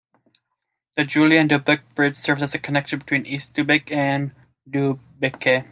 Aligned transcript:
The 0.97 1.03
Julien 1.03 1.47
Dubuque 1.47 1.81
Bridge 1.93 2.17
serves 2.17 2.41
as 2.41 2.53
the 2.53 2.57
connection 2.57 2.97
between 2.97 3.27
East 3.27 3.53
Dubuque 3.53 3.91
and 3.91 4.31
Dubuque. 4.67 5.65